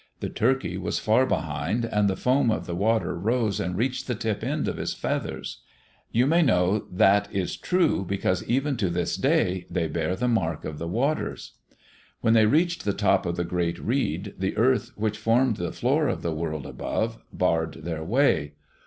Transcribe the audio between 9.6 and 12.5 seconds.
they bear the mark of the waters. When they